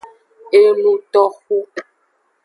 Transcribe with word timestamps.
Enutoxu. 0.61 1.57